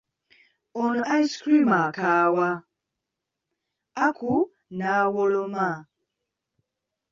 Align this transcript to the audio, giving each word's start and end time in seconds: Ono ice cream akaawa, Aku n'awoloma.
Ono 0.81 1.01
ice 1.19 1.35
cream 1.41 1.69
akaawa, 1.83 2.47
Aku 4.05 4.33
n'awoloma. 4.75 5.67